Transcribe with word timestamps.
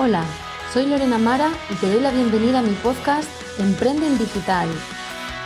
Hola, 0.00 0.22
soy 0.72 0.86
Lorena 0.86 1.18
Mara 1.18 1.50
y 1.68 1.74
te 1.74 1.90
doy 1.90 2.00
la 2.00 2.12
bienvenida 2.12 2.60
a 2.60 2.62
mi 2.62 2.72
podcast 2.74 3.28
Emprende 3.58 4.06
en 4.06 4.16
Digital. 4.16 4.68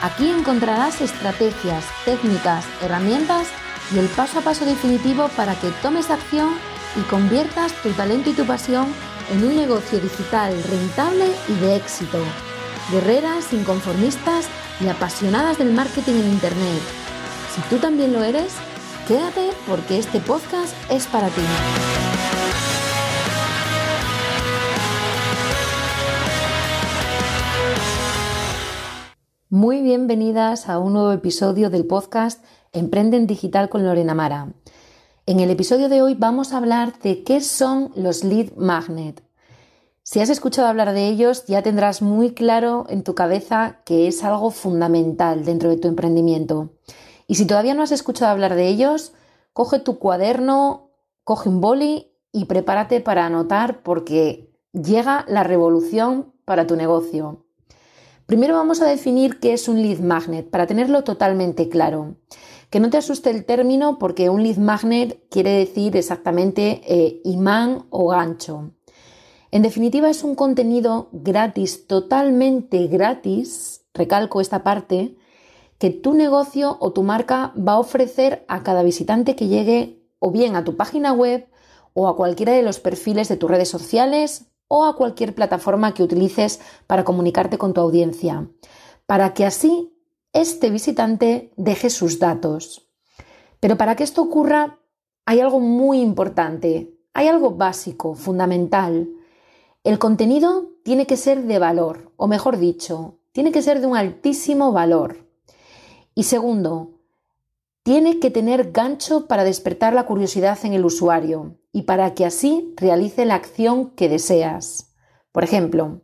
Aquí 0.02 0.28
encontrarás 0.28 1.00
estrategias, 1.00 1.86
técnicas, 2.04 2.66
herramientas 2.82 3.48
y 3.94 3.98
el 3.98 4.08
paso 4.08 4.40
a 4.40 4.42
paso 4.42 4.66
definitivo 4.66 5.30
para 5.38 5.54
que 5.54 5.70
tomes 5.80 6.10
acción 6.10 6.50
y 6.96 7.00
conviertas 7.08 7.72
tu 7.82 7.92
talento 7.92 8.28
y 8.28 8.34
tu 8.34 8.44
pasión 8.44 8.88
en 9.30 9.42
un 9.42 9.56
negocio 9.56 9.98
digital 9.98 10.52
rentable 10.64 11.32
y 11.48 11.54
de 11.54 11.76
éxito. 11.76 12.18
Guerreras, 12.90 13.54
inconformistas 13.54 14.48
y 14.82 14.88
apasionadas 14.88 15.56
del 15.56 15.72
marketing 15.72 16.16
en 16.16 16.28
Internet. 16.28 16.82
Si 17.54 17.62
tú 17.70 17.78
también 17.78 18.12
lo 18.12 18.22
eres, 18.22 18.52
quédate 19.08 19.48
porque 19.66 19.98
este 19.98 20.20
podcast 20.20 20.74
es 20.90 21.06
para 21.06 21.28
ti. 21.28 22.01
Muy 29.54 29.82
bienvenidas 29.82 30.66
a 30.70 30.78
un 30.78 30.94
nuevo 30.94 31.12
episodio 31.12 31.68
del 31.68 31.86
podcast 31.86 32.42
Emprende 32.72 33.18
en 33.18 33.26
Digital 33.26 33.68
con 33.68 33.84
Lorena 33.84 34.14
Mara. 34.14 34.54
En 35.26 35.40
el 35.40 35.50
episodio 35.50 35.90
de 35.90 36.00
hoy 36.00 36.14
vamos 36.14 36.54
a 36.54 36.56
hablar 36.56 36.98
de 37.00 37.22
qué 37.22 37.42
son 37.42 37.92
los 37.94 38.24
lead 38.24 38.54
magnet. 38.56 39.22
Si 40.02 40.20
has 40.20 40.30
escuchado 40.30 40.68
hablar 40.68 40.94
de 40.94 41.06
ellos, 41.06 41.44
ya 41.44 41.60
tendrás 41.60 42.00
muy 42.00 42.32
claro 42.32 42.86
en 42.88 43.04
tu 43.04 43.14
cabeza 43.14 43.82
que 43.84 44.06
es 44.06 44.24
algo 44.24 44.50
fundamental 44.52 45.44
dentro 45.44 45.68
de 45.68 45.76
tu 45.76 45.86
emprendimiento. 45.86 46.70
Y 47.26 47.34
si 47.34 47.44
todavía 47.46 47.74
no 47.74 47.82
has 47.82 47.92
escuchado 47.92 48.32
hablar 48.32 48.54
de 48.54 48.68
ellos, 48.68 49.12
coge 49.52 49.80
tu 49.80 49.98
cuaderno, 49.98 50.92
coge 51.24 51.50
un 51.50 51.60
boli 51.60 52.10
y 52.32 52.46
prepárate 52.46 53.02
para 53.02 53.26
anotar 53.26 53.82
porque 53.82 54.50
llega 54.72 55.26
la 55.28 55.42
revolución 55.42 56.32
para 56.46 56.66
tu 56.66 56.74
negocio. 56.74 57.41
Primero 58.32 58.54
vamos 58.54 58.80
a 58.80 58.86
definir 58.86 59.40
qué 59.40 59.52
es 59.52 59.68
un 59.68 59.82
lead 59.82 59.98
magnet 59.98 60.48
para 60.48 60.66
tenerlo 60.66 61.04
totalmente 61.04 61.68
claro. 61.68 62.16
Que 62.70 62.80
no 62.80 62.88
te 62.88 62.96
asuste 62.96 63.28
el 63.28 63.44
término 63.44 63.98
porque 63.98 64.30
un 64.30 64.42
lead 64.42 64.56
magnet 64.56 65.22
quiere 65.28 65.50
decir 65.50 65.94
exactamente 65.98 66.80
eh, 66.86 67.20
imán 67.24 67.84
o 67.90 68.08
gancho. 68.08 68.70
En 69.50 69.60
definitiva 69.60 70.08
es 70.08 70.24
un 70.24 70.34
contenido 70.34 71.10
gratis, 71.12 71.86
totalmente 71.86 72.86
gratis, 72.86 73.84
recalco 73.92 74.40
esta 74.40 74.62
parte, 74.62 75.14
que 75.76 75.90
tu 75.90 76.14
negocio 76.14 76.78
o 76.80 76.94
tu 76.94 77.02
marca 77.02 77.52
va 77.54 77.72
a 77.72 77.80
ofrecer 77.80 78.46
a 78.48 78.62
cada 78.62 78.82
visitante 78.82 79.36
que 79.36 79.48
llegue 79.48 80.06
o 80.20 80.30
bien 80.30 80.56
a 80.56 80.64
tu 80.64 80.78
página 80.78 81.12
web 81.12 81.50
o 81.92 82.08
a 82.08 82.16
cualquiera 82.16 82.54
de 82.54 82.62
los 82.62 82.80
perfiles 82.80 83.28
de 83.28 83.36
tus 83.36 83.50
redes 83.50 83.68
sociales 83.68 84.51
o 84.74 84.86
a 84.86 84.96
cualquier 84.96 85.34
plataforma 85.34 85.92
que 85.92 86.02
utilices 86.02 86.58
para 86.86 87.04
comunicarte 87.04 87.58
con 87.58 87.74
tu 87.74 87.82
audiencia, 87.82 88.48
para 89.04 89.34
que 89.34 89.44
así 89.44 89.92
este 90.32 90.70
visitante 90.70 91.52
deje 91.58 91.90
sus 91.90 92.18
datos. 92.18 92.88
Pero 93.60 93.76
para 93.76 93.96
que 93.96 94.04
esto 94.04 94.22
ocurra 94.22 94.78
hay 95.26 95.40
algo 95.40 95.60
muy 95.60 96.00
importante, 96.00 96.96
hay 97.12 97.28
algo 97.28 97.50
básico, 97.50 98.14
fundamental. 98.14 99.10
El 99.84 99.98
contenido 99.98 100.70
tiene 100.84 101.06
que 101.06 101.18
ser 101.18 101.42
de 101.42 101.58
valor, 101.58 102.10
o 102.16 102.26
mejor 102.26 102.56
dicho, 102.56 103.18
tiene 103.32 103.52
que 103.52 103.60
ser 103.60 103.78
de 103.78 103.88
un 103.88 103.96
altísimo 103.98 104.72
valor. 104.72 105.28
Y 106.14 106.22
segundo, 106.22 107.01
tiene 107.82 108.20
que 108.20 108.30
tener 108.30 108.70
gancho 108.70 109.26
para 109.26 109.44
despertar 109.44 109.92
la 109.92 110.06
curiosidad 110.06 110.58
en 110.64 110.72
el 110.72 110.84
usuario 110.84 111.58
y 111.72 111.82
para 111.82 112.14
que 112.14 112.24
así 112.24 112.74
realice 112.76 113.24
la 113.24 113.34
acción 113.34 113.90
que 113.90 114.08
deseas. 114.08 114.94
Por 115.32 115.42
ejemplo, 115.44 116.02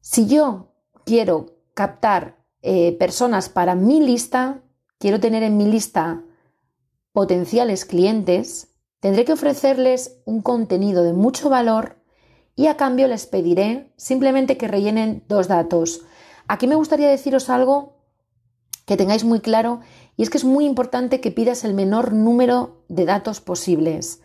si 0.00 0.26
yo 0.26 0.74
quiero 1.04 1.56
captar 1.74 2.44
eh, 2.62 2.96
personas 2.98 3.48
para 3.48 3.74
mi 3.74 4.00
lista, 4.00 4.62
quiero 4.98 5.18
tener 5.18 5.42
en 5.42 5.56
mi 5.56 5.66
lista 5.66 6.22
potenciales 7.12 7.84
clientes, 7.84 8.76
tendré 9.00 9.24
que 9.24 9.32
ofrecerles 9.32 10.20
un 10.24 10.42
contenido 10.42 11.02
de 11.02 11.12
mucho 11.12 11.48
valor 11.48 11.96
y 12.54 12.66
a 12.66 12.76
cambio 12.76 13.08
les 13.08 13.26
pediré 13.26 13.92
simplemente 13.96 14.56
que 14.56 14.68
rellenen 14.68 15.24
dos 15.26 15.48
datos. 15.48 16.02
Aquí 16.46 16.66
me 16.66 16.74
gustaría 16.76 17.08
deciros 17.08 17.48
algo 17.48 17.99
que 18.90 18.96
tengáis 18.96 19.22
muy 19.22 19.38
claro 19.38 19.78
y 20.16 20.24
es 20.24 20.30
que 20.30 20.38
es 20.38 20.42
muy 20.42 20.64
importante 20.66 21.20
que 21.20 21.30
pidas 21.30 21.62
el 21.62 21.74
menor 21.74 22.12
número 22.12 22.82
de 22.88 23.04
datos 23.04 23.40
posibles. 23.40 24.20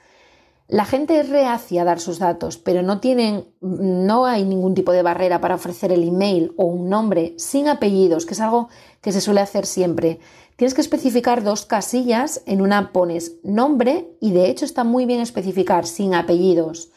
La 0.68 0.86
gente 0.86 1.20
es 1.20 1.30
reacia 1.30 1.84
a 1.84 1.86
dar 1.86 2.00
sus 2.00 2.18
datos, 2.18 2.58
pero 2.58 2.82
no 2.82 3.00
tienen, 3.00 3.46
no 3.62 4.26
hay 4.26 4.44
ningún 4.44 4.74
tipo 4.74 4.92
de 4.92 5.04
barrera 5.04 5.40
para 5.40 5.54
ofrecer 5.54 5.92
el 5.92 6.02
email 6.02 6.52
o 6.58 6.66
un 6.66 6.90
nombre 6.90 7.36
sin 7.38 7.68
apellidos, 7.68 8.26
que 8.26 8.34
es 8.34 8.42
algo 8.42 8.70
que 9.02 9.12
se 9.12 9.22
suele 9.22 9.42
hacer 9.42 9.68
siempre. 9.68 10.18
Tienes 10.56 10.74
que 10.74 10.82
especificar 10.82 11.44
dos 11.44 11.68
casillas, 11.68 12.42
en 12.48 12.62
una 12.62 12.92
pones 12.92 13.36
nombre 13.44 14.10
y 14.20 14.32
de 14.32 14.50
hecho 14.50 14.66
está 14.66 14.84
muy 14.84 15.06
bien 15.06 15.20
especificar 15.20 15.86
sin 15.86 16.16
apellidos. 16.16 16.90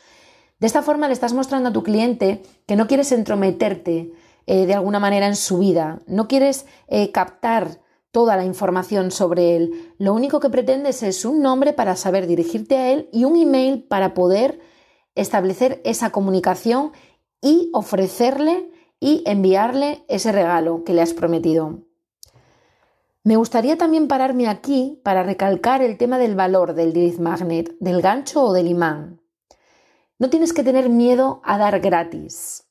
De 0.59 0.67
esta 0.67 0.81
forma 0.81 1.09
le 1.09 1.13
estás 1.13 1.35
mostrando 1.35 1.69
a 1.69 1.73
tu 1.75 1.83
cliente 1.83 2.41
que 2.65 2.77
no 2.77 2.87
quieres 2.87 3.13
entrometerte 3.13 4.11
eh, 4.51 4.65
de 4.65 4.73
alguna 4.73 4.99
manera 4.99 5.27
en 5.27 5.37
su 5.37 5.59
vida, 5.59 6.01
no 6.07 6.27
quieres 6.27 6.65
eh, 6.87 7.13
captar 7.13 7.83
toda 8.13 8.35
la 8.35 8.47
información 8.47 9.11
sobre 9.11 9.57
él. 9.57 9.93
Lo 9.99 10.15
único 10.15 10.41
que 10.41 10.49
pretendes 10.49 11.03
es 11.03 11.27
un 11.27 11.43
nombre 11.43 11.75
para 11.75 11.97
saber 11.97 12.27
dirigirte 12.27 12.79
a 12.79 12.91
él 12.91 13.11
y 13.13 13.25
un 13.25 13.37
email 13.37 13.83
para 13.83 14.15
poder 14.15 14.59
establecer 15.15 15.83
esa 15.85 16.13
comunicación 16.13 16.93
y 17.43 17.69
ofrecerle 17.75 18.71
y 18.99 19.23
enviarle 19.27 20.07
ese 20.09 20.33
regalo 20.33 20.83
que 20.83 20.95
le 20.95 21.03
has 21.03 21.13
prometido. 21.13 21.81
Me 23.25 23.37
gustaría 23.37 23.77
también 23.77 24.09
pararme 24.09 24.49
aquí 24.49 24.99
para 25.05 25.25
recalcar 25.25 25.83
el 25.83 25.99
tema 25.99 26.17
del 26.17 26.37
valor 26.37 26.73
del 26.73 26.95
lead 26.95 27.19
magnet, 27.19 27.77
del 27.81 28.01
gancho 28.01 28.45
o 28.45 28.55
del 28.55 28.69
imán. 28.69 29.21
No 30.19 30.31
tienes 30.31 30.55
que 30.55 30.65
tener 30.65 30.89
miedo 30.89 31.43
a 31.45 31.59
dar 31.59 31.81
gratis, 31.81 32.68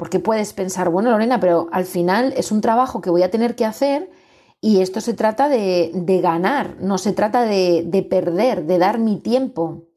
porque 0.00 0.18
puedes 0.18 0.54
pensar, 0.54 0.88
bueno, 0.88 1.10
Lorena, 1.10 1.40
pero 1.40 1.68
al 1.72 1.84
final 1.84 2.32
es 2.34 2.50
un 2.52 2.62
trabajo 2.62 3.02
que 3.02 3.10
voy 3.10 3.22
a 3.22 3.30
tener 3.30 3.54
que 3.54 3.66
hacer 3.66 4.10
y 4.58 4.80
esto 4.80 5.02
se 5.02 5.12
trata 5.12 5.50
de, 5.50 5.92
ganar, 6.22 6.78
no 6.80 6.96
se 6.96 7.12
trata 7.12 7.42
de, 7.42 7.84
de, 7.86 8.02
perder, 8.02 8.64
de 8.64 8.78
dar 8.78 8.98
mi 8.98 9.18
tiempo 9.18 9.88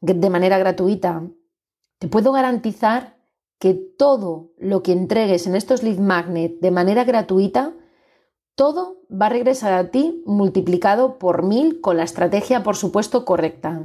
de 0.00 0.30
manera 0.30 0.56
gratuita. 0.56 1.24
Te 1.98 2.06
puedo 2.06 2.30
garantizar 2.30 3.16
que 3.58 3.74
todo 3.74 4.52
lo 4.56 4.84
que 4.84 4.92
entregues 4.92 5.48
en 5.48 5.56
estos 5.56 5.82
lead 5.82 5.98
magnet 5.98 6.60
de 6.60 6.70
manera 6.70 7.02
gratuita, 7.02 7.72
todo 8.54 9.00
va 9.10 9.26
a 9.26 9.30
regresar 9.30 9.72
a 9.72 9.90
ti 9.90 10.22
multiplicado 10.26 11.18
por 11.18 11.42
mil 11.42 11.80
con 11.80 11.96
la 11.96 12.04
estrategia, 12.04 12.62
por 12.62 12.76
supuesto, 12.76 13.24
correcta. 13.24 13.82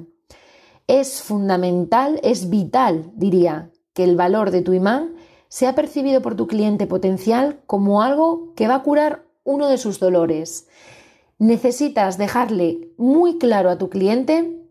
Es 0.86 1.24
fundamental, 1.24 2.20
es 2.22 2.52
vital, 2.52 3.12
diría, 3.16 3.72
que 3.96 4.04
el 4.04 4.16
valor 4.16 4.52
de 4.52 4.62
tu 4.62 4.72
imán 4.72 5.16
sea 5.56 5.74
percibido 5.74 6.22
por 6.22 6.36
tu 6.36 6.48
cliente 6.48 6.86
potencial 6.86 7.62
como 7.66 8.02
algo 8.02 8.54
que 8.56 8.68
va 8.68 8.76
a 8.76 8.84
curar 8.84 9.24
uno 9.46 9.70
de 9.70 9.78
sus 9.78 10.02
dolores. 10.02 10.68
Necesitas 11.40 12.18
dejarle 12.18 12.92
muy 12.98 13.38
claro 13.38 13.70
a 13.70 13.78
tu 13.78 13.90
cliente 13.90 14.68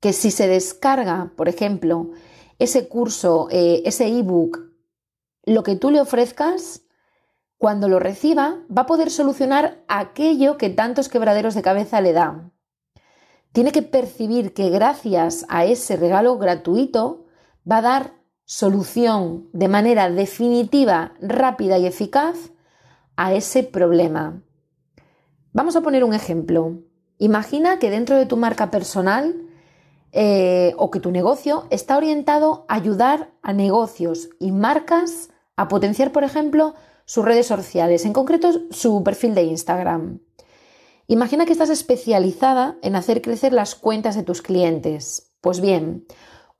que 0.00 0.14
si 0.14 0.30
se 0.30 0.48
descarga, 0.48 1.34
por 1.36 1.50
ejemplo, 1.50 2.08
ese 2.58 2.88
curso, 2.88 3.48
eh, 3.50 3.82
ese 3.84 4.06
ebook, 4.06 4.60
lo 5.44 5.62
que 5.62 5.76
tú 5.76 5.90
le 5.90 6.00
ofrezcas, 6.00 6.84
cuando 7.58 7.86
lo 7.86 7.98
reciba, 7.98 8.64
va 8.74 8.82
a 8.82 8.86
poder 8.86 9.10
solucionar 9.10 9.84
aquello 9.88 10.56
que 10.56 10.70
tantos 10.70 11.10
quebraderos 11.10 11.54
de 11.54 11.60
cabeza 11.60 12.00
le 12.00 12.14
dan. 12.14 12.54
Tiene 13.52 13.72
que 13.72 13.82
percibir 13.82 14.54
que 14.54 14.70
gracias 14.70 15.44
a 15.50 15.66
ese 15.66 15.96
regalo 15.96 16.38
gratuito 16.38 17.26
va 17.70 17.76
a 17.76 17.82
dar 17.82 18.21
solución 18.52 19.48
de 19.54 19.66
manera 19.66 20.10
definitiva, 20.10 21.14
rápida 21.22 21.78
y 21.78 21.86
eficaz 21.86 22.36
a 23.16 23.32
ese 23.32 23.62
problema. 23.62 24.42
Vamos 25.54 25.74
a 25.74 25.80
poner 25.80 26.04
un 26.04 26.12
ejemplo. 26.12 26.82
Imagina 27.16 27.78
que 27.78 27.88
dentro 27.88 28.14
de 28.14 28.26
tu 28.26 28.36
marca 28.36 28.70
personal 28.70 29.48
eh, 30.12 30.74
o 30.76 30.90
que 30.90 31.00
tu 31.00 31.10
negocio 31.10 31.64
está 31.70 31.96
orientado 31.96 32.66
a 32.68 32.74
ayudar 32.74 33.30
a 33.40 33.54
negocios 33.54 34.28
y 34.38 34.52
marcas 34.52 35.30
a 35.56 35.68
potenciar, 35.68 36.12
por 36.12 36.22
ejemplo, 36.22 36.74
sus 37.06 37.24
redes 37.24 37.46
sociales, 37.46 38.04
en 38.04 38.12
concreto 38.12 38.52
su 38.70 39.02
perfil 39.02 39.34
de 39.34 39.44
Instagram. 39.44 40.20
Imagina 41.06 41.46
que 41.46 41.52
estás 41.52 41.70
especializada 41.70 42.76
en 42.82 42.96
hacer 42.96 43.22
crecer 43.22 43.54
las 43.54 43.74
cuentas 43.74 44.14
de 44.14 44.24
tus 44.24 44.42
clientes. 44.42 45.32
Pues 45.40 45.62
bien, 45.62 46.04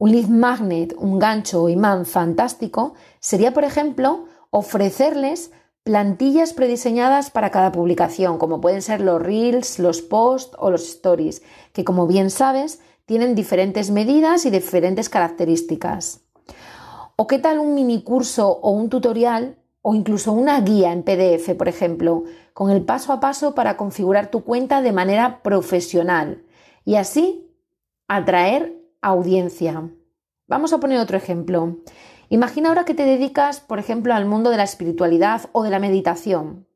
un 0.03 0.11
lead 0.11 0.27
magnet, 0.27 0.97
un 0.99 1.21
gancho 1.21 1.63
o 1.63 1.69
imán 1.69 2.07
fantástico 2.07 2.95
sería, 3.21 3.55
por 3.55 3.63
ejemplo, 3.63 4.25
ofrecerles 4.51 5.53
plantillas 5.85 6.53
prediseñadas 6.55 7.31
para 7.31 7.53
cada 7.53 7.71
publicación, 7.71 8.37
como 8.37 8.61
pueden 8.61 8.83
ser 8.83 9.01
los 9.01 9.23
reels, 9.23 9.79
los 9.79 10.03
posts 10.03 10.57
o 10.59 10.73
los 10.73 10.89
stories, 10.89 11.43
que 11.73 11.85
como 11.85 12.09
bien 12.09 12.31
sabes 12.31 12.81
tienen 13.07 13.37
diferentes 13.37 13.93
medidas 13.93 14.45
y 14.45 14.51
diferentes 14.51 15.09
características. 15.09 16.23
¿O 17.15 17.29
qué 17.29 17.39
tal 17.39 17.61
un 17.61 17.77
mini 17.77 18.03
curso 18.03 18.49
o 18.49 18.73
un 18.73 18.89
tutorial 18.89 19.57
o 19.83 19.95
incluso 19.95 20.33
una 20.33 20.61
guía 20.63 20.93
en 20.93 21.05
PDF, 21.05 21.55
por 21.57 21.69
ejemplo, 21.69 22.25
con 22.55 22.73
el 22.73 22.85
paso 22.85 23.13
a 23.13 23.21
paso 23.21 23.55
para 23.55 23.77
configurar 23.77 24.33
tu 24.33 24.43
cuenta 24.43 24.83
de 24.83 24.91
manera 24.91 25.45
profesional 25.45 26.43
y 26.85 26.97
así 26.97 27.49
atraer 28.09 28.82
audiencia? 29.03 29.91
Vamos 30.47 30.73
a 30.73 30.81
poner 30.81 30.99
otro 30.99 31.17
ejemplo. 31.17 31.79
Imagina 32.31 32.71
ahora 32.71 32.85
que 32.85 32.95
te 32.95 33.05
dedicas, 33.05 33.61
por 33.61 33.79
ejemplo, 33.79 34.15
al 34.15 34.25
mundo 34.25 34.49
de 34.51 34.57
la 34.57 34.63
espiritualidad 34.63 35.43
o 35.53 35.63
de 35.63 35.71
la 35.71 35.79
meditación. 35.79 36.67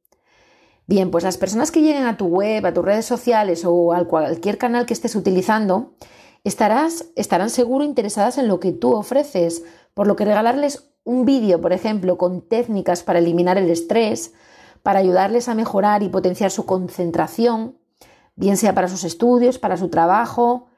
Bien, 0.87 1.11
pues 1.11 1.25
las 1.25 1.39
personas 1.39 1.71
que 1.71 1.81
lleguen 1.81 2.05
a 2.05 2.17
tu 2.17 2.27
web, 2.27 2.65
a 2.67 2.75
tus 2.75 2.85
redes 2.85 3.07
sociales 3.07 3.65
o 3.65 3.93
a 3.93 4.05
cualquier 4.07 4.59
canal 4.59 4.87
que 4.87 4.93
estés 4.93 5.17
utilizando, 5.17 5.95
estarán 6.45 7.51
seguro 7.51 7.85
interesadas 7.85 8.39
en 8.39 8.47
lo 8.47 8.61
que 8.61 8.73
tú 8.73 8.93
ofreces, 8.93 9.65
por 9.95 10.07
lo 10.07 10.15
que 10.15 10.25
regalarles 10.25 10.91
un 11.03 11.25
vídeo, 11.25 11.61
por 11.61 11.73
ejemplo, 11.73 12.19
con 12.19 12.43
técnicas 12.43 13.03
para 13.03 13.19
eliminar 13.19 13.59
el 13.59 13.71
estrés, 13.71 14.33
para 14.83 15.01
ayudarles 15.01 15.49
a 15.49 15.55
mejorar 15.55 16.03
y 16.05 16.09
potenciar 16.09 16.51
su 16.53 16.67
concentración, 16.67 17.79
bien 18.37 18.57
sea 18.57 18.75
para 18.75 18.89
sus 18.89 19.03
estudios, 19.03 19.59
para 19.59 19.77
su 19.77 19.89
trabajo, 19.89 20.69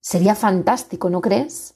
sería 0.00 0.34
fantástico, 0.34 1.10
¿no 1.10 1.20
crees? 1.20 1.74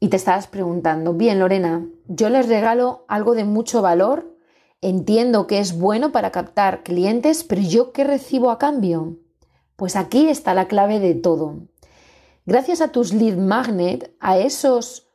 Y 0.00 0.08
te 0.08 0.16
estarás 0.16 0.46
preguntando, 0.46 1.14
bien 1.14 1.38
Lorena, 1.38 1.86
yo 2.06 2.28
les 2.28 2.48
regalo 2.48 3.04
algo 3.08 3.34
de 3.34 3.44
mucho 3.44 3.82
valor 3.82 4.38
Entiendo 4.80 5.48
que 5.48 5.58
es 5.58 5.76
bueno 5.76 6.12
para 6.12 6.30
captar 6.30 6.84
clientes, 6.84 7.42
pero 7.42 7.60
¿yo 7.62 7.92
qué 7.92 8.04
recibo 8.04 8.50
a 8.52 8.58
cambio? 8.58 9.16
Pues 9.74 9.96
aquí 9.96 10.28
está 10.28 10.54
la 10.54 10.68
clave 10.68 11.00
de 11.00 11.14
todo. 11.14 11.66
Gracias 12.46 12.80
a 12.80 12.92
tus 12.92 13.12
lead 13.12 13.36
magnet, 13.36 14.14
a 14.20 14.38
esos 14.38 15.08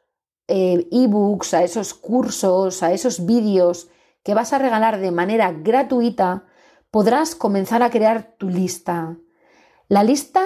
eh, 0.49 0.85
ebooks, 0.91 1.53
a 1.53 1.63
esos 1.63 1.93
cursos, 1.93 2.83
a 2.83 2.91
esos 2.91 3.25
vídeos 3.25 3.87
que 4.21 4.33
vas 4.33 4.51
a 4.51 4.59
regalar 4.59 4.99
de 4.99 5.11
manera 5.11 5.53
gratuita, 5.53 6.45
podrás 6.91 7.33
comenzar 7.33 7.83
a 7.83 7.89
crear 7.89 8.35
tu 8.37 8.49
lista. 8.49 9.17
La 9.87 10.03
lista 10.03 10.43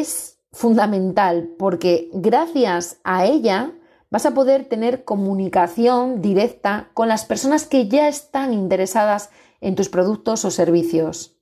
es 0.00 0.38
fundamental 0.52 1.50
porque 1.58 2.08
gracias 2.12 2.98
a 3.04 3.26
ella 3.26 3.72
vas 4.10 4.26
a 4.26 4.34
poder 4.34 4.64
tener 4.64 5.04
comunicación 5.04 6.22
directa 6.22 6.90
con 6.94 7.08
las 7.08 7.24
personas 7.24 7.66
que 7.66 7.88
ya 7.88 8.08
están 8.08 8.52
interesadas 8.52 9.30
en 9.60 9.74
tus 9.74 9.88
productos 9.88 10.44
o 10.44 10.50
servicios. 10.50 11.36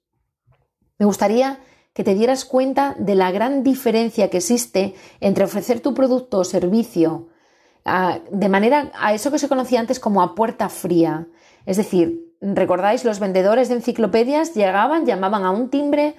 Me 0.99 1.07
gustaría 1.07 1.61
que 1.93 2.05
te 2.05 2.15
dieras 2.15 2.45
cuenta 2.45 2.97
de 2.99 3.15
la 3.15 3.31
gran 3.31 3.63
diferencia 3.63 4.31
que 4.31 4.39
existe 4.39 4.95
entre 5.21 5.45
ofrecer 5.45 5.81
tu 5.81 5.95
producto 5.95 6.39
o 6.39 6.45
servicio 6.45 7.29
de 8.31 8.49
manera 8.49 8.91
a 8.95 9.13
eso 9.13 9.31
que 9.31 9.39
se 9.39 9.49
conocía 9.49 9.81
antes 9.81 10.01
como 10.01 10.23
a 10.23 10.35
puerta 10.35 10.69
fría. 10.69 11.29
Es 11.67 11.77
decir, 11.77 12.35
recordáis, 12.41 13.05
los 13.05 13.21
vendedores 13.21 13.69
de 13.69 13.77
enciclopedias 13.77 14.55
llegaban, 14.55 15.05
llamaban 15.07 15.45
a 15.45 15.51
un 15.51 15.69
timbre 15.69 16.17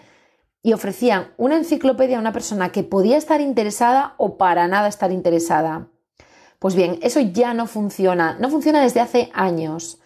y 0.66 0.74
ofrecían 0.74 1.32
una 1.38 1.58
enciclopedia 1.58 2.18
a 2.18 2.20
una 2.20 2.34
persona 2.34 2.72
que 2.72 2.82
podía 2.82 3.18
estar 3.18 3.40
interesada 3.40 4.16
o 4.18 4.36
para 4.36 4.68
nada 4.68 4.88
estar 4.88 5.12
interesada. 5.12 5.90
Pues 6.58 6.74
bien, 6.74 6.98
eso 7.04 7.20
ya 7.20 7.54
no 7.54 7.68
funciona, 7.68 8.36
no 8.40 8.50
funciona 8.50 8.82
desde 8.82 9.00
hace 9.00 9.30
años. 9.36 10.00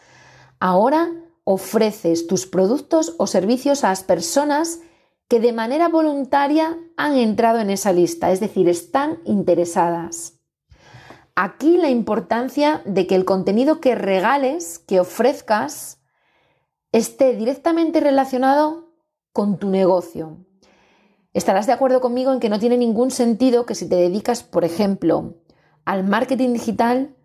Ahora 0.59 1.13
ofreces 1.45 2.27
tus 2.27 2.45
productos 2.45 3.15
o 3.17 3.25
servicios 3.25 3.85
a 3.85 3.87
las 3.87 4.03
personas 4.03 4.81
que 5.29 5.39
de 5.39 5.53
manera 5.53 5.87
voluntaria 5.87 6.77
han 6.97 7.15
entrado 7.15 7.59
en 7.59 7.69
esa 7.69 7.93
lista, 7.93 8.29
es 8.29 8.41
decir, 8.41 8.67
están 8.67 9.19
interesadas. 9.23 10.41
Aquí 11.35 11.77
la 11.77 11.89
importancia 11.89 12.81
de 12.83 13.07
que 13.07 13.15
el 13.15 13.23
contenido 13.23 13.79
que 13.79 13.95
regales, 13.95 14.77
que 14.77 14.99
ofrezcas, 14.99 16.01
esté 16.91 17.37
directamente 17.37 18.01
relacionado 18.01 18.89
con 19.31 19.57
tu 19.57 19.69
negocio. 19.69 20.48
Estarás 21.33 21.67
de 21.67 21.73
acuerdo 21.73 22.01
conmigo 22.01 22.33
en 22.33 22.39
que 22.39 22.49
no 22.49 22.59
tiene 22.59 22.77
ningún 22.77 23.11
sentido 23.11 23.65
que 23.65 23.75
si 23.75 23.87
te 23.87 23.95
dedicas, 23.95 24.43
por 24.43 24.65
ejemplo, 24.65 25.35
al 25.85 26.03
marketing 26.03 26.53
digital, 26.53 27.15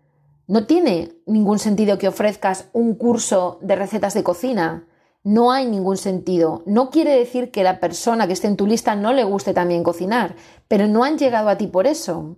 no 0.47 0.67
tiene 0.67 1.13
ningún 1.25 1.57
sentido 1.57 1.97
que 1.97 2.07
ofrezcas 2.07 2.69
un 2.71 2.95
curso 2.95 3.57
de 3.61 3.75
recetas 3.75 4.13
de 4.13 4.23
cocina. 4.23 4.87
No 5.23 5.51
hay 5.51 5.65
ningún 5.65 5.97
sentido. 5.97 6.61
No 6.67 6.91
quiere 6.91 7.17
decir 7.17 7.49
que 7.49 7.63
la 7.63 7.79
persona 7.79 8.27
que 8.27 8.33
esté 8.33 8.47
en 8.47 8.57
tu 8.57 8.67
lista 8.67 8.95
no 8.95 9.11
le 9.11 9.23
guste 9.23 9.55
también 9.55 9.83
cocinar, 9.83 10.35
pero 10.67 10.87
no 10.87 11.03
han 11.03 11.17
llegado 11.17 11.49
a 11.49 11.57
ti 11.57 11.65
por 11.65 11.87
eso. 11.87 12.37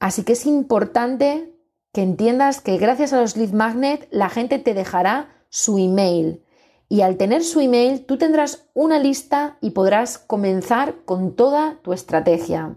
Así 0.00 0.24
que 0.24 0.32
es 0.32 0.46
importante 0.46 1.54
que 1.92 2.02
entiendas 2.02 2.62
que 2.62 2.78
gracias 2.78 3.12
a 3.12 3.20
los 3.20 3.36
lead 3.36 3.52
magnet 3.52 4.08
la 4.10 4.30
gente 4.30 4.58
te 4.58 4.72
dejará 4.72 5.44
su 5.50 5.78
email. 5.78 6.42
Y 6.92 7.00
al 7.00 7.16
tener 7.16 7.42
su 7.42 7.60
email, 7.60 8.04
tú 8.04 8.18
tendrás 8.18 8.68
una 8.74 8.98
lista 8.98 9.56
y 9.62 9.70
podrás 9.70 10.18
comenzar 10.18 11.06
con 11.06 11.34
toda 11.34 11.78
tu 11.80 11.94
estrategia. 11.94 12.76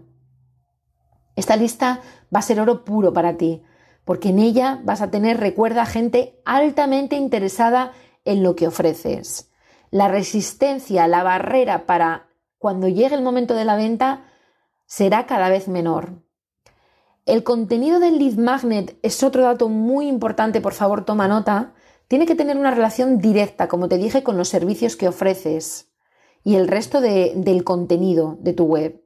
Esta 1.34 1.54
lista 1.56 2.00
va 2.34 2.38
a 2.38 2.42
ser 2.42 2.58
oro 2.58 2.82
puro 2.82 3.12
para 3.12 3.36
ti, 3.36 3.62
porque 4.06 4.30
en 4.30 4.38
ella 4.38 4.80
vas 4.84 5.02
a 5.02 5.10
tener, 5.10 5.38
recuerda, 5.38 5.84
gente 5.84 6.40
altamente 6.46 7.16
interesada 7.16 7.92
en 8.24 8.42
lo 8.42 8.56
que 8.56 8.68
ofreces. 8.68 9.52
La 9.90 10.08
resistencia, 10.08 11.06
la 11.08 11.22
barrera 11.22 11.84
para 11.84 12.30
cuando 12.56 12.88
llegue 12.88 13.16
el 13.16 13.22
momento 13.22 13.52
de 13.52 13.66
la 13.66 13.76
venta 13.76 14.24
será 14.86 15.26
cada 15.26 15.50
vez 15.50 15.68
menor. 15.68 16.22
El 17.26 17.44
contenido 17.44 18.00
del 18.00 18.18
lead 18.18 18.38
magnet 18.38 18.98
es 19.02 19.22
otro 19.22 19.42
dato 19.42 19.68
muy 19.68 20.08
importante, 20.08 20.62
por 20.62 20.72
favor 20.72 21.04
toma 21.04 21.28
nota. 21.28 21.74
Tiene 22.08 22.26
que 22.26 22.34
tener 22.34 22.56
una 22.56 22.70
relación 22.70 23.18
directa, 23.18 23.68
como 23.68 23.88
te 23.88 23.98
dije, 23.98 24.22
con 24.22 24.36
los 24.36 24.48
servicios 24.48 24.96
que 24.96 25.08
ofreces 25.08 25.90
y 26.44 26.54
el 26.54 26.68
resto 26.68 27.00
del 27.00 27.64
contenido 27.64 28.38
de 28.40 28.52
tu 28.52 28.64
web. 28.64 29.02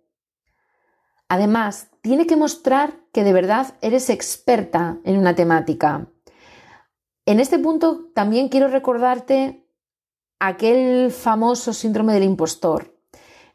Además, 1.29 1.89
tiene 2.03 2.27
que 2.27 2.37
mostrar 2.37 3.01
que 3.13 3.25
de 3.25 3.33
verdad 3.33 3.75
eres 3.81 4.11
experta 4.11 4.99
en 5.05 5.17
una 5.17 5.35
temática. 5.35 6.09
En 7.25 7.41
este 7.41 7.59
punto 7.59 8.11
también 8.15 8.49
quiero 8.49 8.69
recordarte 8.69 9.65
aquel 10.39 11.11
famoso 11.11 11.73
síndrome 11.73 12.13
del 12.13 12.25
impostor. 12.25 12.97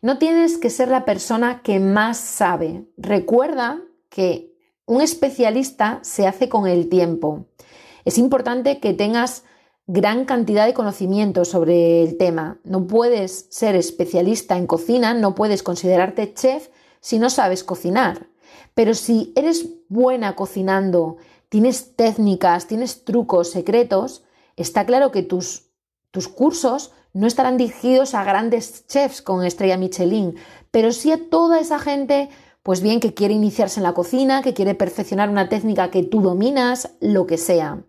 No 0.01 0.17
tienes 0.17 0.57
que 0.57 0.69
ser 0.69 0.87
la 0.87 1.03
persona 1.03 1.61
que 1.61 1.79
más 1.79 2.17
sabe. 2.17 2.85
Recuerda 2.95 3.81
que 4.09 4.55
un 4.85 5.01
especialista 5.01 5.99
se 6.03 6.27
hace 6.27 6.47
con 6.47 6.67
el 6.67 6.89
tiempo. 6.89 7.47
Es 8.05 8.17
importante 8.17 8.79
que 8.79 8.93
tengas 8.93 9.43
gran 9.87 10.25
cantidad 10.25 10.65
de 10.65 10.73
conocimiento 10.73 11.45
sobre 11.45 12.03
el 12.03 12.17
tema. 12.17 12.59
No 12.63 12.87
puedes 12.87 13.47
ser 13.49 13.75
especialista 13.75 14.57
en 14.57 14.67
cocina, 14.67 15.13
no 15.13 15.35
puedes 15.35 15.63
considerarte 15.63 16.33
chef 16.33 16.69
si 17.01 17.19
no 17.19 17.29
sabes 17.29 17.63
cocinar. 17.63 18.27
Pero 18.73 18.93
si 18.93 19.31
eres 19.35 19.67
buena 19.89 20.35
cocinando, 20.35 21.17
tienes 21.49 21.95
técnicas, 21.95 22.67
tienes 22.67 23.05
trucos, 23.05 23.51
secretos, 23.51 24.23
está 24.55 24.85
claro 24.85 25.11
que 25.11 25.23
tus, 25.23 25.69
tus 26.11 26.27
cursos 26.27 26.91
no 27.13 27.27
estarán 27.27 27.57
dirigidos 27.57 28.13
a 28.13 28.23
grandes 28.23 28.87
chefs 28.87 29.21
con 29.21 29.45
estrella 29.45 29.77
Michelin, 29.77 30.35
pero 30.71 30.91
sí 30.91 31.11
a 31.11 31.29
toda 31.29 31.59
esa 31.59 31.79
gente, 31.79 32.29
pues 32.61 32.81
bien, 32.81 32.99
que 32.99 33.13
quiere 33.13 33.33
iniciarse 33.33 33.79
en 33.79 33.83
la 33.83 33.93
cocina, 33.93 34.41
que 34.41 34.53
quiere 34.53 34.75
perfeccionar 34.75 35.29
una 35.29 35.47
técnica 35.47 35.91
que 35.91 36.03
tú 36.03 36.21
dominas, 36.21 36.95
lo 36.99 37.25
que 37.25 37.37
sea. 37.37 37.83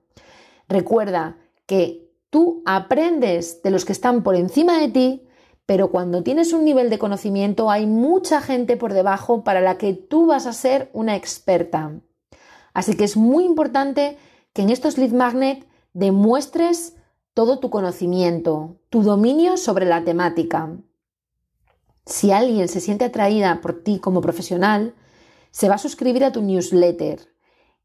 Recuerda 0.69 1.37
que 1.67 2.11
tú 2.31 2.63
aprendes 2.67 3.63
de 3.63 3.71
los 3.71 3.85
que 3.85 3.93
están 3.93 4.23
por 4.23 4.35
encima 4.37 4.79
de 4.79 4.89
ti 4.89 5.27
pero 5.67 5.91
cuando 5.91 6.23
tienes 6.23 6.53
un 6.53 6.65
nivel 6.65 6.91
de 6.91 6.99
conocimiento 6.99 7.71
hay 7.71 7.87
mucha 7.87 8.41
gente 8.41 8.77
por 8.77 8.93
debajo 8.93 9.43
para 9.43 9.61
la 9.61 9.77
que 9.77 9.93
tú 9.93 10.27
vas 10.27 10.47
a 10.47 10.53
ser 10.53 10.89
una 10.93 11.17
experta. 11.17 12.01
Así 12.73 12.97
que 12.97 13.05
es 13.05 13.17
muy 13.17 13.45
importante 13.45 14.17
que 14.53 14.63
en 14.63 14.71
estos 14.71 14.97
lead 14.97 15.11
magnet 15.11 15.67
demuestres 15.93 16.95
todo 17.35 17.59
tu 17.59 17.69
conocimiento, 17.69 18.77
tu 18.91 19.03
dominio 19.03 19.57
sobre 19.57 19.87
la 19.87 20.05
temática. 20.05 20.71
Si 22.07 22.31
alguien 22.31 22.69
se 22.69 22.81
siente 22.81 23.05
atraída 23.05 23.61
por 23.61 23.83
ti 23.83 23.99
como 23.99 24.21
profesional, 24.21 24.95
se 25.51 25.69
va 25.69 25.75
a 25.75 25.79
suscribir 25.79 26.25
a 26.25 26.31
tu 26.31 26.43
newsletter 26.43 27.27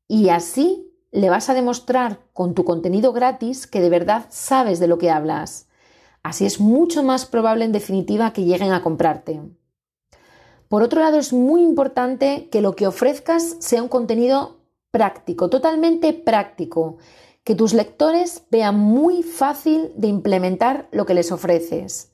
y 0.07 0.29
así 0.29 0.90
le 1.11 1.29
vas 1.29 1.49
a 1.49 1.53
demostrar 1.53 2.19
con 2.33 2.53
tu 2.53 2.63
contenido 2.63 3.13
gratis 3.13 3.67
que 3.67 3.81
de 3.81 3.89
verdad 3.89 4.25
sabes 4.29 4.79
de 4.79 4.87
lo 4.87 4.97
que 4.97 5.11
hablas 5.11 5.67
Así 6.23 6.45
es 6.45 6.59
mucho 6.59 7.03
más 7.03 7.25
probable 7.25 7.65
en 7.65 7.71
definitiva 7.71 8.31
que 8.31 8.43
lleguen 8.45 8.73
a 8.73 8.83
comprarte. 8.83 9.41
Por 10.67 10.83
otro 10.83 11.01
lado, 11.01 11.17
es 11.17 11.33
muy 11.33 11.63
importante 11.63 12.47
que 12.51 12.61
lo 12.61 12.75
que 12.75 12.87
ofrezcas 12.87 13.57
sea 13.59 13.81
un 13.81 13.89
contenido 13.89 14.59
práctico, 14.91 15.49
totalmente 15.49 16.13
práctico, 16.13 16.97
que 17.43 17.55
tus 17.55 17.73
lectores 17.73 18.43
vean 18.51 18.77
muy 18.77 19.23
fácil 19.23 19.91
de 19.95 20.07
implementar 20.07 20.87
lo 20.91 21.05
que 21.05 21.15
les 21.15 21.31
ofreces. 21.31 22.11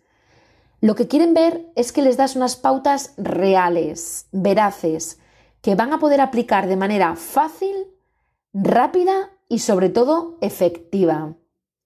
Lo 0.79 0.95
que 0.95 1.07
quieren 1.07 1.33
ver 1.33 1.69
es 1.75 1.91
que 1.91 2.01
les 2.01 2.17
das 2.17 2.35
unas 2.35 2.55
pautas 2.55 3.13
reales, 3.17 4.27
veraces, 4.31 5.19
que 5.61 5.75
van 5.75 5.91
a 5.91 5.99
poder 5.99 6.21
aplicar 6.21 6.67
de 6.67 6.77
manera 6.77 7.15
fácil, 7.15 7.75
rápida 8.63 9.29
y 9.47 9.59
sobre 9.59 9.89
todo 9.89 10.37
efectiva. 10.41 11.35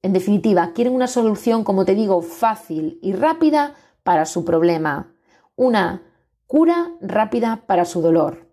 En 0.01 0.13
definitiva, 0.13 0.72
quieren 0.74 0.96
una 0.96 1.08
solución, 1.08 1.63
como 1.63 1.86
te 1.86 1.96
digo, 1.96 2.22
fácil 2.22 2.98
y 3.01 3.13
rápida 3.13 3.75
para 4.04 4.25
su 4.25 4.46
problema. 4.46 5.13
Una 5.56 6.04
cura 6.48 6.92
rápida 7.01 7.63
para 7.68 7.86
su 7.86 8.01
dolor. 8.01 8.48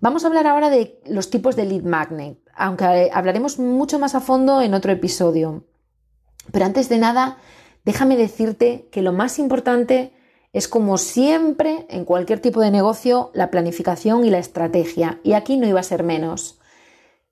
Vamos 0.00 0.24
a 0.24 0.28
hablar 0.28 0.46
ahora 0.46 0.68
de 0.68 1.00
los 1.06 1.30
tipos 1.30 1.54
de 1.54 1.66
lead 1.66 1.84
magnet, 1.84 2.38
aunque 2.56 3.10
hablaremos 3.12 3.58
mucho 3.58 3.98
más 3.98 4.14
a 4.14 4.20
fondo 4.20 4.60
en 4.62 4.74
otro 4.74 4.90
episodio. 4.90 5.64
Pero 6.50 6.64
antes 6.64 6.88
de 6.88 6.98
nada, 6.98 7.36
déjame 7.84 8.16
decirte 8.16 8.88
que 8.90 9.02
lo 9.02 9.12
más 9.12 9.38
importante 9.38 10.12
es 10.52 10.66
como 10.66 10.98
siempre 10.98 11.86
en 11.88 12.04
cualquier 12.04 12.40
tipo 12.40 12.60
de 12.60 12.70
negocio 12.70 13.30
la 13.32 13.50
planificación 13.50 14.24
y 14.24 14.30
la 14.30 14.38
estrategia. 14.38 15.20
Y 15.22 15.34
aquí 15.34 15.56
no 15.56 15.68
iba 15.68 15.80
a 15.80 15.84
ser 15.84 16.02
menos. 16.02 16.58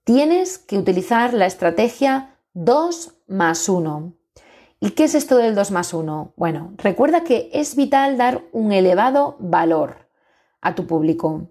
Tienes 0.03 0.57
que 0.57 0.79
utilizar 0.79 1.33
la 1.33 1.45
estrategia 1.45 2.35
2 2.53 3.13
más 3.27 3.69
1. 3.69 4.13
¿Y 4.79 4.91
qué 4.91 5.03
es 5.03 5.13
esto 5.13 5.37
del 5.37 5.53
2 5.53 5.69
más 5.69 5.93
1? 5.93 6.33
Bueno, 6.35 6.73
recuerda 6.77 7.23
que 7.23 7.51
es 7.53 7.75
vital 7.75 8.17
dar 8.17 8.41
un 8.51 8.71
elevado 8.71 9.35
valor 9.39 10.09
a 10.59 10.73
tu 10.73 10.87
público. 10.87 11.49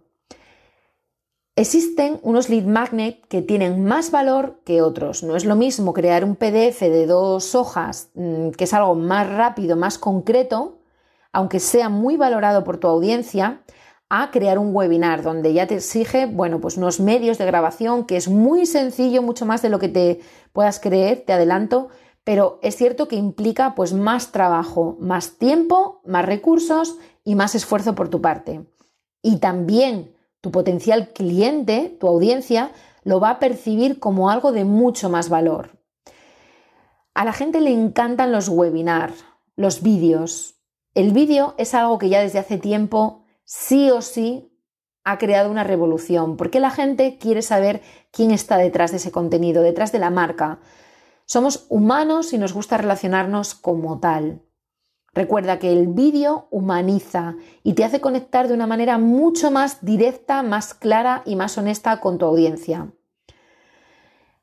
Existen 1.55 2.19
unos 2.23 2.49
lead 2.49 2.65
magnet 2.65 3.25
que 3.29 3.41
tienen 3.41 3.85
más 3.85 4.11
valor 4.11 4.61
que 4.65 4.83
otros. 4.83 5.23
No 5.23 5.37
es 5.37 5.45
lo 5.45 5.55
mismo 5.55 5.93
crear 5.93 6.25
un 6.25 6.35
PDF 6.35 6.81
de 6.81 7.07
dos 7.07 7.55
hojas, 7.55 8.11
mm, 8.15 8.51
que 8.51 8.65
es 8.65 8.75
algo 8.75 8.97
más 8.97 9.31
rápido, 9.31 9.77
más 9.77 9.97
concreto, 9.97 10.81
aunque 11.33 11.61
sea 11.61 11.89
muy 11.89 12.17
valorado 12.17 12.65
por 12.65 12.79
tu 12.79 12.89
audiencia, 12.89 13.63
a 14.11 14.33
crear 14.33 14.59
un 14.59 14.75
webinar 14.75 15.23
donde 15.23 15.53
ya 15.53 15.69
te 15.69 15.77
exige, 15.77 16.27
bueno, 16.27 16.61
pues 16.61 16.77
unos 16.77 16.99
medios 16.99 17.39
de 17.39 17.47
grabación 17.47 18.05
que 18.05 18.17
es 18.17 18.29
muy 18.29 18.67
sencillo, 18.67 19.23
mucho 19.23 19.47
más 19.47 19.63
de 19.63 19.69
lo 19.69 19.79
que 19.79 19.89
te 19.89 20.21
puedas 20.53 20.81
creer, 20.81 21.23
te 21.25 21.33
adelanto, 21.33 21.89
pero 22.25 22.59
es 22.61 22.77
cierto 22.77 23.07
que 23.07 23.15
implica 23.15 23.77
pues 23.77 23.95
más 23.95 24.33
trabajo, 24.33 24.97
más 24.99 25.39
tiempo, 25.39 26.03
más 26.05 26.27
recursos 26.27 26.99
y 27.25 27.37
más 27.37 27.55
esfuerzo 27.55 27.95
por 27.95 28.09
tu 28.09 28.21
parte. 28.21 28.67
Y 29.23 29.37
también 29.37 30.13
tu 30.41 30.51
potencial 30.51 31.11
cliente, 31.13 31.97
tu 32.01 32.09
audiencia, 32.09 32.73
lo 33.05 33.21
va 33.21 33.31
a 33.31 33.39
percibir 33.39 34.01
como 34.01 34.29
algo 34.29 34.51
de 34.51 34.65
mucho 34.65 35.09
más 35.09 35.29
valor. 35.29 35.79
A 37.15 37.25
la 37.25 37.33
gente 37.33 37.61
le 37.61 37.73
encantan 37.73 38.33
los 38.33 38.49
webinars, 38.49 39.25
los 39.55 39.83
vídeos, 39.83 40.61
el 40.95 41.13
vídeo 41.13 41.55
es 41.57 41.75
algo 41.75 41.99
que 41.99 42.09
ya 42.09 42.21
desde 42.21 42.41
hace 42.41 42.59
tiempo 42.59 43.20
sí 43.51 43.91
o 43.91 44.01
sí 44.01 44.57
ha 45.03 45.19
creado 45.19 45.51
una 45.51 45.65
revolución, 45.65 46.37
porque 46.37 46.61
la 46.61 46.71
gente 46.71 47.19
quiere 47.19 47.43
saber 47.43 47.83
quién 48.13 48.31
está 48.31 48.57
detrás 48.59 48.93
de 48.93 48.99
ese 48.99 49.11
contenido, 49.11 49.63
detrás 49.63 49.91
de 49.91 49.99
la 49.99 50.09
marca. 50.09 50.61
Somos 51.25 51.67
humanos 51.69 52.33
y 52.33 52.39
nos 52.39 52.53
gusta 52.53 52.77
relacionarnos 52.77 53.57
como 53.57 53.99
tal. 53.99 54.43
Recuerda 55.13 55.59
que 55.59 55.73
el 55.73 55.89
vídeo 55.89 56.47
humaniza 56.53 57.35
y 57.65 57.73
te 57.73 57.83
hace 57.83 58.01
conectar 58.01 58.47
de 58.47 58.55
una 58.55 58.69
manera 58.69 58.99
mucho 58.99 59.51
más 59.51 59.85
directa, 59.85 60.45
más 60.45 60.73
clara 60.73 61.23
y 61.27 61.35
más 61.35 61.59
honesta 61.59 61.99
con 61.99 62.19
tu 62.19 62.27
audiencia. 62.27 62.93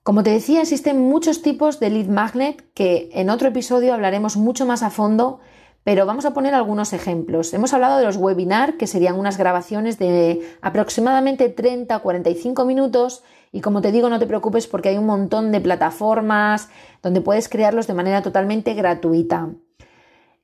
Como 0.03 0.21
te 0.21 0.31
decía, 0.31 0.61
existen 0.61 0.99
muchos 0.99 1.41
tipos 1.41 1.79
de 1.79 1.91
lead 1.91 2.07
magnet 2.07 2.73
que 2.73 3.09
en 3.13 3.29
otro 3.29 3.47
episodio 3.47 3.93
hablaremos 3.93 4.35
mucho 4.35 4.65
más 4.65 4.83
a 4.83 4.89
fondo 4.89 5.39
pero 5.87 6.05
vamos 6.05 6.25
a 6.25 6.33
poner 6.33 6.53
algunos 6.53 6.91
ejemplos. 6.91 7.53
Hemos 7.53 7.73
hablado 7.73 7.97
de 7.97 8.03
los 8.03 8.17
webinars, 8.17 8.75
que 8.75 8.87
serían 8.87 9.17
unas 9.17 9.37
grabaciones 9.37 9.97
de 9.97 10.41
aproximadamente 10.59 11.47
30 11.47 11.95
a 11.95 11.99
45 11.99 12.65
minutos. 12.65 13.23
Y 13.53 13.61
como 13.61 13.79
te 13.79 13.93
digo, 13.93 14.09
no 14.09 14.19
te 14.19 14.27
preocupes 14.27 14.67
porque 14.67 14.89
hay 14.89 14.97
un 14.97 15.05
montón 15.05 15.53
de 15.53 15.61
plataformas 15.61 16.67
donde 17.01 17.21
puedes 17.21 17.47
crearlos 17.47 17.87
de 17.87 17.93
manera 17.93 18.21
totalmente 18.21 18.73
gratuita. 18.73 19.51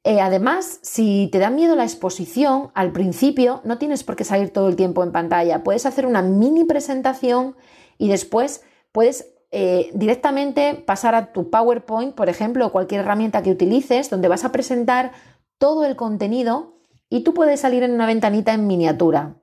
Eh, 0.06 0.22
además, 0.22 0.80
si 0.82 1.28
te 1.30 1.40
da 1.40 1.50
miedo 1.50 1.76
la 1.76 1.84
exposición, 1.84 2.72
al 2.74 2.94
principio 2.94 3.60
no 3.66 3.78
tienes 3.78 4.06
por 4.06 4.16
qué 4.16 4.24
salir 4.24 4.50
todo 4.52 4.70
el 4.70 4.78
tiempo 4.78 5.04
en 5.04 5.12
pantalla. 5.12 5.62
Puedes 5.62 5.86
hacer 5.86 6.06
una 6.06 6.22
mini 6.22 6.64
presentación 6.64 7.58
y 7.98 8.08
después 8.08 8.64
puedes 8.94 9.34
eh, 9.56 9.92
directamente 9.94 10.74
pasar 10.74 11.14
a 11.14 11.32
tu 11.32 11.52
PowerPoint, 11.52 12.16
por 12.16 12.28
ejemplo, 12.28 12.66
o 12.66 12.72
cualquier 12.72 13.02
herramienta 13.02 13.44
que 13.44 13.52
utilices, 13.52 14.10
donde 14.10 14.28
vas 14.28 14.46
a 14.46 14.52
presentar 14.52 15.12
todo 15.64 15.86
el 15.86 15.96
contenido 15.96 16.74
y 17.10 17.22
tú 17.22 17.34
puedes 17.34 17.62
salir 17.62 17.84
en 17.84 17.94
una 17.94 18.06
ventanita 18.06 18.54
en 18.54 18.68
miniatura, 18.68 19.38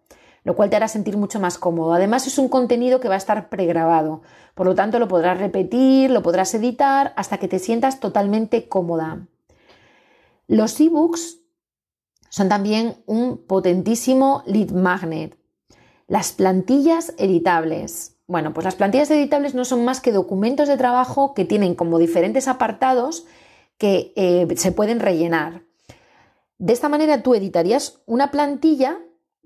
lo 0.44 0.54
cual 0.54 0.68
te 0.68 0.76
hará 0.76 0.86
sentir 0.86 1.16
mucho 1.16 1.40
más 1.40 1.56
cómodo. 1.56 1.94
Además 1.94 2.26
es 2.26 2.36
un 2.36 2.50
contenido 2.50 3.00
que 3.00 3.08
va 3.08 3.14
a 3.14 3.16
estar 3.16 3.48
pregrabado, 3.48 4.20
por 4.54 4.66
lo 4.66 4.74
tanto 4.74 4.98
lo 4.98 5.08
podrás 5.08 5.38
repetir, 5.38 6.10
lo 6.10 6.20
podrás 6.20 6.52
editar 6.52 7.14
hasta 7.16 7.38
que 7.38 7.48
te 7.48 7.58
sientas 7.58 8.00
totalmente 8.00 8.68
cómoda. 8.68 9.28
Los 10.46 10.78
ebooks 10.78 11.38
son 12.28 12.50
también 12.50 12.96
un 13.06 13.38
potentísimo 13.38 14.42
lead 14.44 14.72
magnet. 14.72 15.38
Las 16.06 16.32
plantillas 16.32 17.14
editables. 17.16 18.18
Bueno, 18.26 18.52
pues 18.52 18.66
las 18.66 18.74
plantillas 18.74 19.10
editables 19.10 19.54
no 19.54 19.64
son 19.64 19.86
más 19.86 20.02
que 20.02 20.12
documentos 20.12 20.68
de 20.68 20.76
trabajo 20.76 21.32
que 21.32 21.46
tienen 21.46 21.74
como 21.74 21.98
diferentes 21.98 22.46
apartados 22.46 23.24
que 23.78 24.12
eh, 24.16 24.46
se 24.58 24.70
pueden 24.70 25.00
rellenar. 25.00 25.69
De 26.60 26.74
esta 26.74 26.90
manera 26.90 27.22
tú 27.22 27.34
editarías 27.34 28.02
una 28.04 28.30
plantilla, 28.30 28.98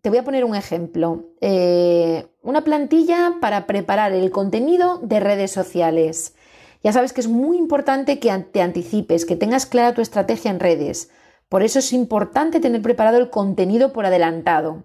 te 0.03 0.09
voy 0.09 0.19
a 0.19 0.25
poner 0.25 0.45
un 0.45 0.57
ejemplo, 0.57 1.27
eh, 1.41 2.27
una 2.43 2.65
plantilla 2.65 3.37
para 3.41 3.69
preparar 3.69 4.13
el 4.13 4.33
contenido 4.33 4.99
de 4.99 5.21
redes 5.21 5.53
sociales. 5.53 6.35
Ya 6.83 6.93
sabes 6.93 7.13
que 7.13 7.21
es 7.21 7.29
muy 7.29 7.57
importante 7.57 8.19
que 8.19 8.37
te 8.51 8.61
anticipes, 8.61 9.27
que 9.27 9.37
tengas 9.37 9.65
clara 9.65 9.95
tu 9.95 10.03
estrategia 10.03 10.51
en 10.51 10.59
redes. 10.59 11.09
Por 11.49 11.63
eso 11.63 11.79
es 11.79 11.93
importante 11.93 12.59
tener 12.59 12.83
preparado 12.83 13.19
el 13.19 13.31
contenido 13.31 13.93
por 13.93 14.07
adelantado. 14.07 14.83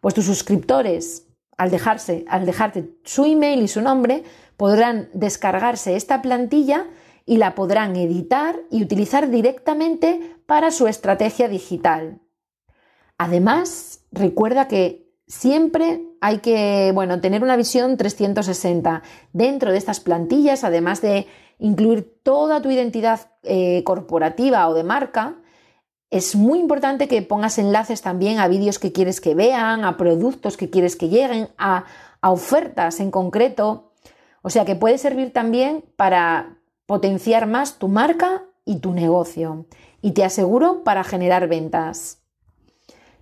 Pues 0.00 0.14
tus 0.14 0.24
suscriptores, 0.24 1.26
al, 1.58 1.70
dejarse, 1.70 2.24
al 2.28 2.46
dejarte 2.46 2.94
su 3.04 3.26
email 3.26 3.60
y 3.60 3.68
su 3.68 3.82
nombre, 3.82 4.24
podrán 4.56 5.10
descargarse 5.12 5.96
esta 5.96 6.22
plantilla 6.22 6.86
y 7.26 7.36
la 7.36 7.54
podrán 7.54 7.94
editar 7.94 8.56
y 8.70 8.82
utilizar 8.82 9.28
directamente 9.28 10.37
para 10.48 10.70
su 10.70 10.86
estrategia 10.86 11.46
digital. 11.46 12.22
Además, 13.18 14.06
recuerda 14.10 14.66
que 14.66 15.12
siempre 15.26 16.00
hay 16.22 16.38
que 16.38 16.90
bueno, 16.94 17.20
tener 17.20 17.42
una 17.42 17.54
visión 17.54 17.98
360 17.98 19.02
dentro 19.34 19.72
de 19.72 19.76
estas 19.76 20.00
plantillas, 20.00 20.64
además 20.64 21.02
de 21.02 21.26
incluir 21.58 22.22
toda 22.22 22.62
tu 22.62 22.70
identidad 22.70 23.30
eh, 23.42 23.84
corporativa 23.84 24.66
o 24.70 24.72
de 24.72 24.84
marca. 24.84 25.36
Es 26.08 26.34
muy 26.34 26.60
importante 26.60 27.08
que 27.08 27.20
pongas 27.20 27.58
enlaces 27.58 28.00
también 28.00 28.38
a 28.38 28.48
vídeos 28.48 28.78
que 28.78 28.90
quieres 28.90 29.20
que 29.20 29.34
vean, 29.34 29.84
a 29.84 29.98
productos 29.98 30.56
que 30.56 30.70
quieres 30.70 30.96
que 30.96 31.10
lleguen, 31.10 31.50
a, 31.58 31.84
a 32.22 32.30
ofertas 32.30 33.00
en 33.00 33.10
concreto. 33.10 33.92
O 34.40 34.48
sea 34.48 34.64
que 34.64 34.76
puede 34.76 34.96
servir 34.96 35.30
también 35.30 35.84
para 35.96 36.56
potenciar 36.86 37.46
más 37.46 37.78
tu 37.78 37.88
marca 37.88 38.44
y 38.64 38.78
tu 38.78 38.94
negocio. 38.94 39.66
Y 40.00 40.12
te 40.12 40.24
aseguro 40.24 40.84
para 40.84 41.04
generar 41.04 41.48
ventas. 41.48 42.18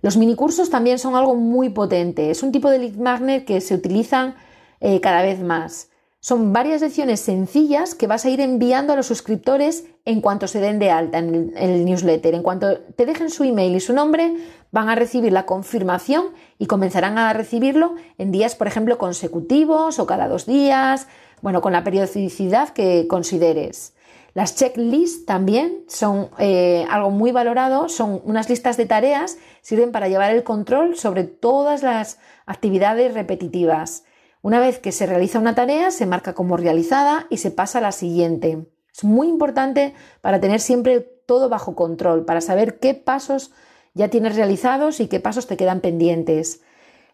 Los 0.01 0.17
minicursos 0.17 0.69
también 0.69 0.99
son 0.99 1.15
algo 1.15 1.35
muy 1.35 1.69
potente. 1.69 2.29
Es 2.29 2.43
un 2.43 2.51
tipo 2.51 2.69
de 2.69 2.79
lead 2.79 2.95
magnet 2.95 3.45
que 3.45 3.61
se 3.61 3.73
utilizan 3.73 4.35
eh, 4.79 5.01
cada 5.01 5.21
vez 5.21 5.39
más. 5.39 5.89
Son 6.19 6.51
varias 6.51 6.81
lecciones 6.81 7.19
sencillas 7.19 7.95
que 7.95 8.07
vas 8.07 8.25
a 8.25 8.29
ir 8.29 8.41
enviando 8.41 8.91
a 8.91 8.95
los 8.95 9.05
suscriptores 9.05 9.85
en 10.03 10.19
cuanto 10.19 10.47
se 10.47 10.59
den 10.59 10.79
de 10.79 10.89
alta 10.89 11.19
en 11.19 11.53
el, 11.55 11.85
newsletter. 11.85 12.33
En 12.33 12.43
cuanto 12.43 12.79
te 12.79 13.05
dejen 13.05 13.29
su 13.29 13.43
email 13.43 13.75
y 13.75 13.79
su 13.79 13.93
nombre, 13.93 14.35
van 14.71 14.89
a 14.89 14.95
recibir 14.95 15.31
la 15.31 15.45
confirmación 15.45 16.25
y 16.57 16.65
comenzarán 16.65 17.17
a 17.17 17.31
recibirlo 17.33 17.95
en 18.17 18.31
días, 18.31 18.55
por 18.55 18.67
ejemplo, 18.67 18.97
consecutivos 18.97 19.99
o 19.99 20.05
cada 20.05 20.27
dos 20.27 20.45
días, 20.45 21.07
bueno, 21.41 21.61
con 21.61 21.71
la 21.71 21.83
periodicidad 21.83 22.69
que 22.69 23.07
consideres. 23.07 23.93
Las 24.37 24.53
checklists 24.53 25.25
también 25.25 25.83
son 25.87 26.29
eh, 26.37 26.85
algo 26.91 27.09
muy 27.09 27.31
valorado, 27.31 27.89
son 27.89 28.21
unas 28.23 28.47
listas 28.51 28.77
de 28.77 28.85
tareas, 28.85 29.39
sirven 29.63 29.91
para 29.91 30.09
llevar 30.09 30.29
el 30.29 30.43
control 30.43 30.95
sobre 30.95 31.23
todas 31.23 31.81
las 31.81 32.19
actividades 32.45 33.15
repetitivas. 33.15 34.03
Una 34.43 34.59
vez 34.59 34.77
que 34.77 34.91
se 34.91 35.07
realiza 35.07 35.39
una 35.39 35.55
tarea, 35.55 35.89
se 35.89 36.05
marca 36.05 36.35
como 36.35 36.55
realizada 36.55 37.25
y 37.31 37.37
se 37.37 37.49
pasa 37.49 37.79
a 37.79 37.81
la 37.81 37.91
siguiente. 37.91 38.67
Es 38.95 39.03
muy 39.03 39.27
importante 39.27 39.95
para 40.21 40.39
tener 40.39 40.59
siempre 40.59 40.99
todo 40.99 41.49
bajo 41.49 41.73
control, 41.73 42.23
para 42.23 42.41
saber 42.41 42.77
qué 42.77 42.93
pasos 42.93 43.53
ya 43.95 44.09
tienes 44.09 44.35
realizados 44.35 44.99
y 44.99 45.07
qué 45.07 45.19
pasos 45.19 45.47
te 45.47 45.57
quedan 45.57 45.81
pendientes. 45.81 46.61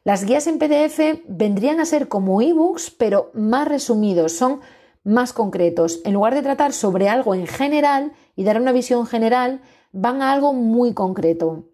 Las 0.04 0.26
guías 0.26 0.46
en 0.48 0.60
PDF 0.60 1.24
vendrían 1.30 1.80
a 1.80 1.86
ser 1.86 2.10
como 2.10 2.42
ebooks, 2.42 2.92
pero 2.92 3.32
más 3.34 3.66
resumidos, 3.66 4.34
son 4.34 4.60
más 5.04 5.34
concretos. 5.34 6.00
En 6.06 6.14
lugar 6.14 6.34
de 6.34 6.42
tratar 6.42 6.74
sobre 6.74 7.10
algo 7.10 7.36
en 7.36 7.48
general 7.48 8.14
y 8.36 8.44
dar 8.44 8.60
una 8.60 8.72
visión 8.72 9.06
general, 9.06 9.62
van 9.92 10.22
a 10.22 10.32
algo 10.32 10.54
muy 10.54 10.94
concreto. 10.94 11.70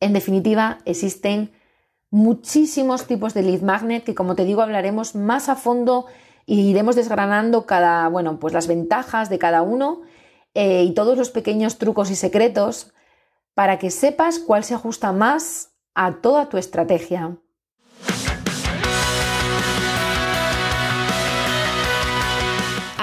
En 0.00 0.12
definitiva, 0.12 0.78
existen 0.84 1.52
muchísimos 2.10 3.06
tipos 3.06 3.34
de 3.34 3.42
lead 3.42 3.62
magnet 3.62 4.04
que 4.04 4.14
como 4.14 4.36
te 4.36 4.44
digo 4.44 4.62
hablaremos 4.62 5.14
más 5.14 5.48
a 5.48 5.56
fondo 5.56 6.06
y 6.46 6.60
iremos 6.60 6.94
desgranando 6.94 7.66
cada, 7.66 8.08
bueno, 8.08 8.38
pues 8.38 8.52
las 8.52 8.66
ventajas 8.66 9.30
de 9.30 9.38
cada 9.38 9.62
uno 9.62 10.02
eh, 10.54 10.84
y 10.84 10.94
todos 10.94 11.18
los 11.18 11.30
pequeños 11.30 11.78
trucos 11.78 12.10
y 12.10 12.16
secretos 12.16 12.92
para 13.54 13.78
que 13.78 13.90
sepas 13.90 14.38
cuál 14.38 14.64
se 14.64 14.74
ajusta 14.74 15.12
más 15.12 15.74
a 15.94 16.20
toda 16.20 16.48
tu 16.48 16.58
estrategia. 16.58 17.38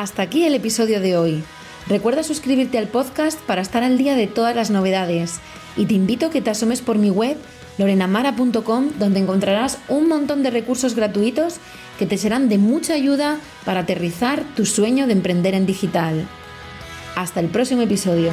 Hasta 0.01 0.23
aquí 0.23 0.45
el 0.45 0.55
episodio 0.55 0.99
de 0.99 1.15
hoy. 1.15 1.43
Recuerda 1.87 2.23
suscribirte 2.23 2.79
al 2.79 2.87
podcast 2.87 3.39
para 3.41 3.61
estar 3.61 3.83
al 3.83 3.99
día 3.99 4.15
de 4.15 4.25
todas 4.25 4.55
las 4.55 4.71
novedades 4.71 5.39
y 5.77 5.85
te 5.85 5.93
invito 5.93 6.25
a 6.25 6.29
que 6.31 6.41
te 6.41 6.49
asomes 6.49 6.81
por 6.81 6.97
mi 6.97 7.11
web 7.11 7.37
lorenamara.com 7.77 8.93
donde 8.97 9.19
encontrarás 9.19 9.77
un 9.89 10.07
montón 10.07 10.41
de 10.41 10.49
recursos 10.49 10.95
gratuitos 10.95 11.57
que 11.99 12.07
te 12.07 12.17
serán 12.17 12.49
de 12.49 12.57
mucha 12.57 12.95
ayuda 12.95 13.37
para 13.63 13.81
aterrizar 13.81 14.43
tu 14.55 14.65
sueño 14.65 15.05
de 15.05 15.13
emprender 15.13 15.53
en 15.53 15.67
digital. 15.67 16.27
Hasta 17.15 17.39
el 17.39 17.49
próximo 17.49 17.83
episodio. 17.83 18.31